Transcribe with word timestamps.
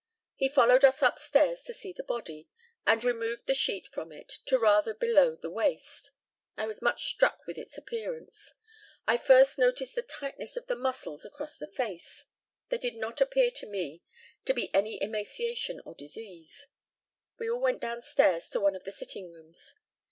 He 0.33 0.49
followed 0.49 0.83
us 0.83 1.03
upstairs 1.03 1.61
to 1.61 1.75
see 1.75 1.93
the 1.93 2.01
body, 2.03 2.49
and 2.87 3.03
removed 3.03 3.45
the 3.45 3.53
sheet 3.53 3.87
from 3.87 4.11
it 4.11 4.39
to 4.47 4.57
rather 4.57 4.95
below 4.95 5.35
the 5.35 5.51
waist. 5.51 6.09
I 6.57 6.65
was 6.65 6.81
much 6.81 7.03
struck 7.05 7.45
with 7.45 7.55
its 7.55 7.77
appearance. 7.77 8.55
I 9.07 9.17
first 9.17 9.59
noticed 9.59 9.93
the 9.93 10.01
tightness 10.01 10.57
of 10.57 10.65
the 10.65 10.75
muscles 10.75 11.23
across 11.23 11.55
the 11.55 11.67
face. 11.67 12.25
There 12.69 12.79
did 12.79 12.95
not 12.95 13.21
appear 13.21 13.51
to 13.51 13.67
me 13.69 14.01
to 14.45 14.55
be 14.55 14.73
any 14.73 14.99
emaciation 14.99 15.79
or 15.85 15.93
disease. 15.93 16.65
We 17.37 17.47
all 17.51 17.59
went 17.61 17.79
down 17.79 18.01
stairs 18.01 18.49
to 18.49 18.59
one 18.59 18.75
of 18.75 18.85
the 18.85 18.91
sitting 18.91 19.31
rooms. 19.31 19.75